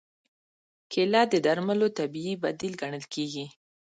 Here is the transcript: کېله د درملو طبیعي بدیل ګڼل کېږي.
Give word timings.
کېله 0.91 1.21
د 1.31 1.33
درملو 1.45 1.87
طبیعي 1.99 2.33
بدیل 2.43 2.73
ګڼل 2.81 3.05
کېږي. 3.13 3.45